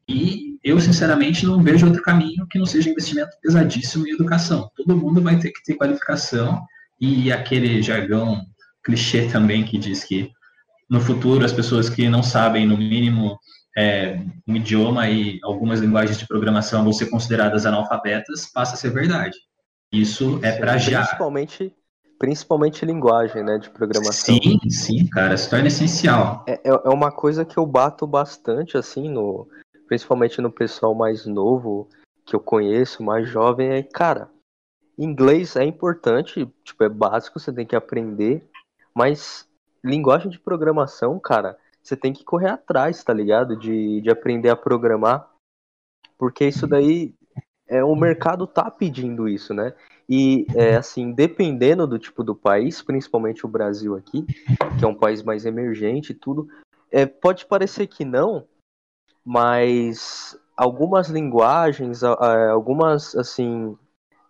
[0.08, 4.70] e eu, sinceramente, não vejo outro caminho que não seja investimento pesadíssimo em educação.
[4.76, 6.62] Todo mundo vai ter que ter qualificação,
[7.00, 8.46] e aquele jargão
[8.84, 10.32] clichê também que diz que
[10.90, 13.40] no futuro as pessoas que não sabem, no mínimo,
[13.78, 18.92] é, um idioma e algumas linguagens de programação vão ser consideradas analfabetas, passa a ser
[18.92, 19.38] verdade.
[19.92, 21.04] Isso é para já.
[21.04, 21.76] Principalmente,
[22.18, 24.36] principalmente linguagem, né, de programação.
[24.36, 26.46] Sim, sim, cara, se torna essencial.
[26.48, 29.48] É, é, é uma coisa que eu bato bastante, assim, no,
[29.88, 31.88] principalmente no pessoal mais novo
[32.26, 34.30] que eu conheço, mais jovem, é, cara,
[34.98, 38.48] inglês é importante, tipo, é básico, você tem que aprender,
[38.94, 39.48] mas
[39.84, 43.58] linguagem de programação, cara, você tem que correr atrás, tá ligado?
[43.58, 45.28] De, de aprender a programar.
[46.18, 47.14] Porque isso daí.
[47.70, 49.74] É, o mercado tá pedindo isso, né?
[50.10, 54.26] E, é, assim, dependendo do tipo do país, principalmente o Brasil aqui,
[54.78, 56.50] que é um país mais emergente e tudo,
[56.92, 58.48] é, pode parecer que não,
[59.24, 63.78] mas algumas linguagens, algumas, assim,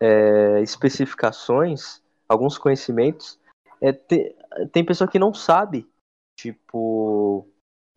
[0.02, 3.40] é, especificações, alguns conhecimentos,
[3.80, 4.36] é, te,
[4.74, 5.88] tem pessoa que não sabe,
[6.38, 7.48] tipo,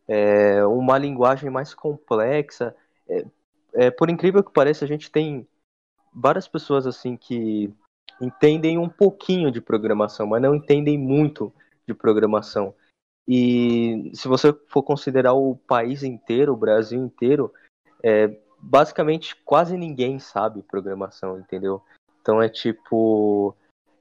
[0.07, 2.77] é, uma linguagem mais complexa.
[3.75, 5.47] É, por incrível que pareça, a gente tem
[6.13, 7.73] várias pessoas assim que
[8.21, 11.53] entendem um pouquinho de programação, mas não entendem muito
[11.87, 12.75] de programação.
[13.27, 17.53] E se você for considerar o país inteiro, o Brasil inteiro,
[18.03, 21.83] é, basicamente quase ninguém sabe programação, entendeu?
[22.21, 23.55] Então é tipo.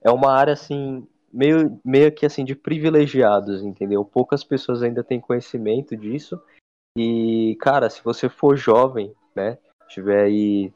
[0.04, 4.04] É uma área assim meio, meio que assim de privilegiados, entendeu?
[4.04, 6.42] Poucas pessoas ainda têm conhecimento disso.
[6.98, 9.58] E, cara, se você for jovem, né?
[9.90, 10.74] Tiver aí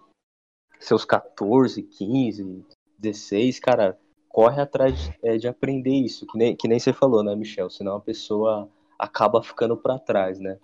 [0.79, 2.65] seus 14, 15,
[2.99, 3.97] 16, cara,
[4.29, 7.69] corre atrás de, é, de aprender isso, que nem, que nem você falou, né, Michel?
[7.69, 10.57] Senão a pessoa acaba ficando para trás, né?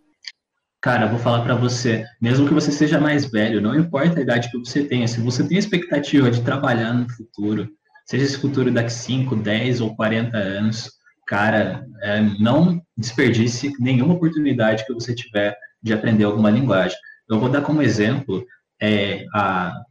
[0.81, 4.49] Cara, vou falar para você, mesmo que você seja mais velho, não importa a idade
[4.49, 7.69] que você tenha, se você tem a expectativa de trabalhar no futuro,
[8.05, 10.89] seja esse futuro daqui 5, 10 ou 40 anos,
[11.27, 16.97] cara, é, não desperdice nenhuma oportunidade que você tiver de aprender alguma linguagem.
[17.31, 18.45] Eu vou dar como exemplo
[18.81, 19.85] é, a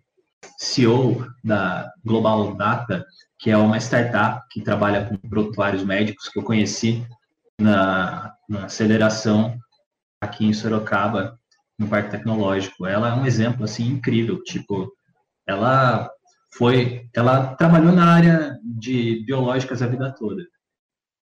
[0.59, 3.07] CEO da Global Data,
[3.39, 7.03] que é uma startup que trabalha com prontuários médicos que eu conheci
[7.59, 9.59] na, na aceleração
[10.21, 11.39] aqui em Sorocaba,
[11.79, 12.87] no Parque Tecnológico.
[12.87, 14.93] Ela é um exemplo assim incrível, tipo,
[15.47, 16.11] ela
[16.53, 20.45] foi, ela trabalhou na área de biológicas a vida toda.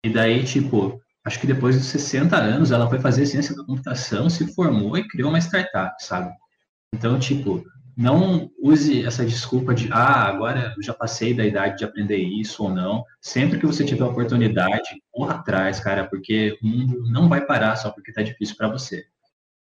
[0.04, 4.30] E daí, tipo, acho que depois dos 60 anos, ela foi fazer ciência da computação,
[4.30, 6.34] se formou e criou uma startup, sabe?
[6.96, 7.66] Então, tipo,
[7.98, 12.70] não use essa desculpa de, ah, agora já passei da idade de aprender isso ou
[12.70, 13.04] não.
[13.20, 17.92] Sempre que você tiver oportunidade, corra atrás, cara, porque o mundo não vai parar só
[17.92, 19.04] porque tá difícil para você.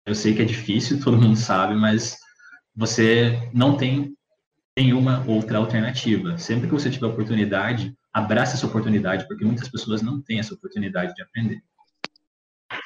[0.05, 2.17] Eu sei que é difícil, todo mundo sabe, mas
[2.73, 4.15] você não tem
[4.77, 6.37] nenhuma outra alternativa.
[6.37, 11.13] Sempre que você tiver oportunidade, abrace essa oportunidade, porque muitas pessoas não têm essa oportunidade
[11.13, 11.63] de aprender.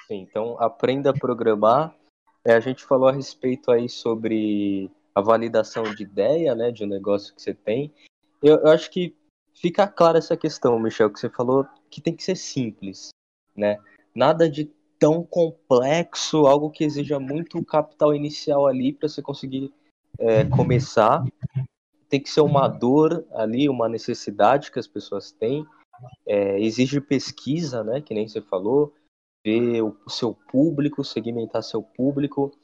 [0.07, 1.95] Sim, então aprenda a programar.
[2.45, 6.88] É, a gente falou a respeito aí sobre a validação de ideia, né, de um
[6.88, 7.93] negócio que você tem.
[8.41, 9.15] Eu, eu acho que
[9.53, 13.09] fica clara essa questão, Michel, que você falou que tem que ser simples,
[13.55, 13.79] né?
[14.13, 19.73] Nada de tão complexo, algo que exija muito capital inicial ali para você conseguir
[20.17, 21.23] é, começar.
[22.13, 25.65] Tem que ser uma dor ali, uma necessidade que as pessoas têm.
[26.28, 28.02] É, exige pesquisa, né?
[28.02, 28.93] Que nem você falou,
[29.43, 32.56] ver o, o seu público, segmentar seu público.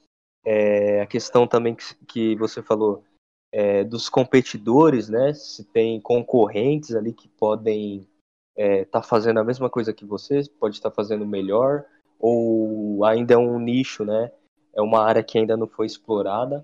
[0.45, 3.03] É, a questão também que, que você falou
[3.51, 5.33] é, dos competidores, né?
[5.33, 8.07] Se tem concorrentes ali que podem estar
[8.55, 11.85] é, tá fazendo a mesma coisa que você, pode estar tá fazendo melhor,
[12.19, 14.31] ou ainda é um nicho, né?
[14.75, 16.63] É uma área que ainda não foi explorada.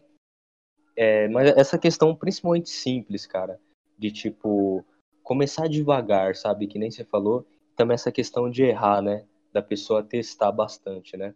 [0.96, 3.60] É, mas essa questão principalmente simples, cara,
[3.98, 4.86] de tipo
[5.24, 6.68] começar devagar, sabe?
[6.68, 7.46] Que nem você falou.
[7.76, 9.26] Também essa questão de errar, né?
[9.52, 11.34] Da pessoa testar bastante, né?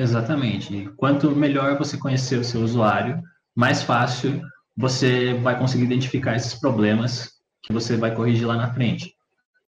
[0.00, 0.90] Exatamente.
[0.96, 3.22] Quanto melhor você conhecer o seu usuário,
[3.54, 4.42] mais fácil
[4.76, 7.30] você vai conseguir identificar esses problemas
[7.62, 9.14] que você vai corrigir lá na frente.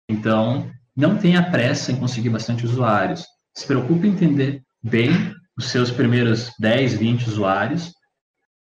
[0.08, 3.24] Então, não tenha pressa em conseguir bastante usuários.
[3.56, 5.10] Se preocupe em entender bem
[5.56, 7.92] os seus primeiros 10, 20 usuários.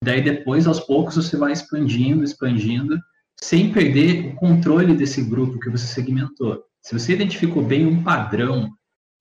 [0.03, 2.99] Daí depois, aos poucos, você vai expandindo, expandindo,
[3.41, 6.63] sem perder o controle desse grupo que você segmentou.
[6.81, 8.71] Se você identificou bem um padrão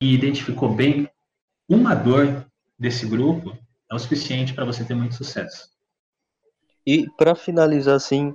[0.00, 1.08] e identificou bem
[1.68, 2.44] uma dor
[2.78, 3.56] desse grupo
[3.90, 5.70] é o suficiente para você ter muito sucesso.
[6.84, 8.34] E para finalizar assim,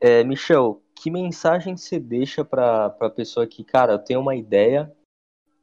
[0.00, 4.92] é, Michel, que mensagem você deixa para a pessoa que, cara, tem uma ideia,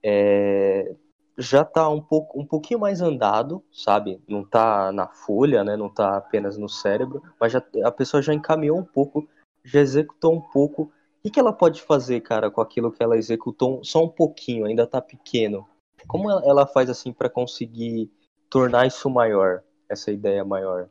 [0.03, 0.95] é,
[1.39, 4.21] já está um pouco um pouquinho mais andado, sabe?
[4.28, 5.78] Não está na folha, né?
[5.78, 9.28] Não está apenas no cérebro, mas já, a pessoa já encaminhou um pouco,
[9.63, 10.84] já executou um pouco.
[10.84, 14.65] O que, que ela pode fazer, cara, com aquilo que ela executou só um pouquinho,
[14.65, 15.65] ainda está pequeno?
[16.08, 18.12] Como ela faz assim para conseguir
[18.49, 20.89] tornar isso maior, essa ideia maior?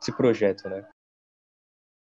[0.00, 0.86] Esse projeto, né?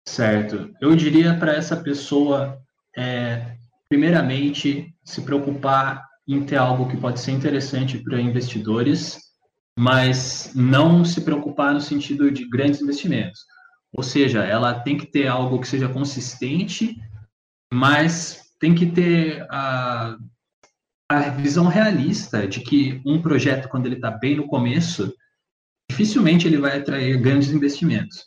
[0.08, 0.74] Certo.
[0.80, 2.60] Eu diria para essa pessoa,
[2.96, 3.56] é,
[3.88, 9.18] primeiramente, se preocupar em ter algo que pode ser interessante para investidores,
[9.78, 13.40] mas não se preocupar no sentido de grandes investimentos.
[13.92, 16.96] Ou seja, ela tem que ter algo que seja consistente,
[17.72, 20.16] mas tem que ter a
[21.12, 25.12] a visão realista de que um projeto, quando ele está bem no começo,
[25.90, 28.24] dificilmente ele vai atrair grandes investimentos.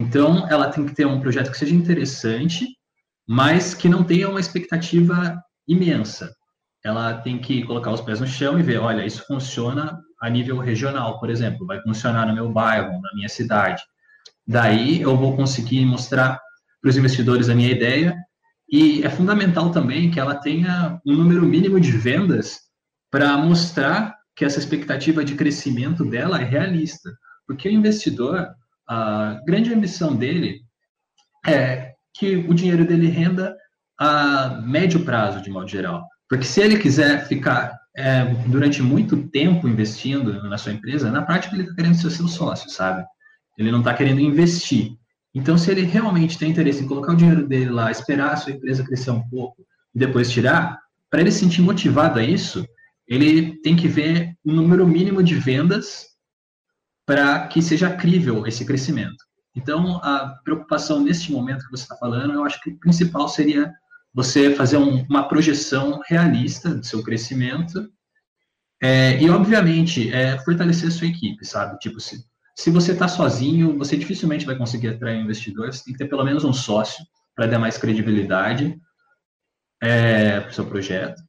[0.00, 2.66] Então, ela tem que ter um projeto que seja interessante,
[3.26, 6.32] mas que não tenha uma expectativa imensa.
[6.84, 10.58] Ela tem que colocar os pés no chão e ver, olha, isso funciona a nível
[10.58, 13.82] regional, por exemplo, vai funcionar no meu bairro, na minha cidade.
[14.46, 16.40] Daí eu vou conseguir mostrar
[16.80, 18.16] para os investidores a minha ideia
[18.70, 22.60] e é fundamental também que ela tenha um número mínimo de vendas
[23.10, 27.10] para mostrar que essa expectativa de crescimento dela é realista.
[27.46, 28.46] Porque o investidor,
[28.88, 30.60] a grande ambição dele
[31.46, 33.56] é que o dinheiro dele renda
[33.98, 36.06] a médio prazo, de modo geral.
[36.28, 41.54] Porque se ele quiser ficar é, durante muito tempo investindo na sua empresa, na prática
[41.54, 43.04] ele está querendo ser seu sócio, sabe?
[43.56, 44.92] Ele não está querendo investir.
[45.34, 48.52] Então, se ele realmente tem interesse em colocar o dinheiro dele lá, esperar a sua
[48.52, 50.78] empresa crescer um pouco e depois tirar,
[51.10, 52.66] para ele se sentir motivado a isso,
[53.06, 56.06] ele tem que ver um número mínimo de vendas
[57.06, 59.24] para que seja crível esse crescimento.
[59.56, 63.72] Então, a preocupação neste momento que você está falando, eu acho que o principal seria
[64.14, 67.88] você fazer um, uma projeção realista do seu crescimento
[68.80, 71.76] É, e, obviamente, é, fortalecer a sua equipe, sabe?
[71.80, 75.82] Tipo, se, se você está sozinho, você dificilmente vai conseguir atrair investidores.
[75.82, 77.04] Tem que ter pelo menos um sócio
[77.34, 78.80] para dar mais credibilidade
[79.82, 81.20] é, para o seu projeto.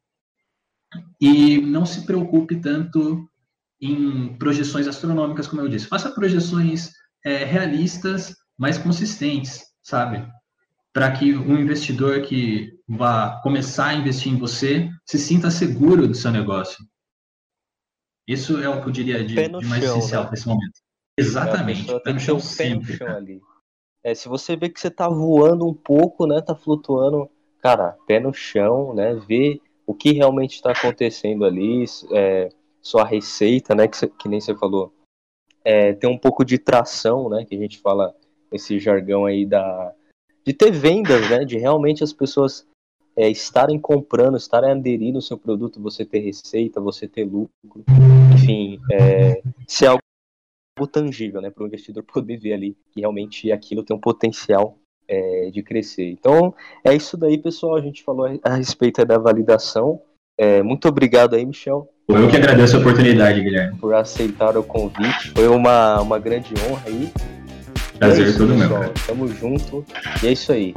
[1.20, 3.28] E não se preocupe tanto
[3.82, 5.88] em projeções astronômicas, como eu disse.
[5.88, 6.92] Faça projeções
[7.26, 10.28] é, realistas, mas consistentes, sabe?
[10.94, 16.16] Para que o investidor que vá começar a investir em você se sinta seguro do
[16.16, 16.84] seu negócio.
[18.28, 20.30] Isso é o que eu diria de, de mais chão, essencial né?
[20.32, 20.80] nesse momento.
[21.18, 21.92] Exatamente.
[21.92, 22.98] É, pé no chão sempre.
[22.98, 23.42] Pé no chão ali.
[24.04, 27.30] É, se você vê que você está voando um pouco, né, tá flutuando,
[27.62, 31.84] cara, pé no chão, né, ver o que realmente está acontecendo ali,
[32.14, 32.50] é,
[32.82, 34.94] sua receita, né, que, cê, que nem você falou,
[35.64, 38.16] é, ter um pouco de tração, né, que a gente fala
[38.52, 39.94] esse jargão aí da
[40.46, 42.66] de ter vendas, né, de realmente as pessoas
[43.16, 47.52] é, estarem comprando, estarem aderindo ao seu produto, você ter receita, você ter lucro,
[48.34, 50.02] enfim, é, ser algo
[50.92, 54.78] tangível, né, para o investidor poder ver ali que realmente aquilo tem um potencial
[55.10, 56.10] é, de crescer.
[56.12, 56.54] Então,
[56.86, 57.76] é isso daí, pessoal.
[57.76, 60.00] A gente falou a respeito da validação.
[60.38, 61.92] É, muito obrigado aí, Michel.
[62.08, 63.78] Eu que agradeço a oportunidade, Guilherme.
[63.78, 65.32] Por aceitar o convite.
[65.32, 67.12] Foi uma, uma grande honra aí.
[68.00, 68.80] Prazer é isso, todo pessoal.
[68.80, 68.94] meu.
[69.06, 69.86] Tamo junto.
[70.24, 70.74] E é isso aí.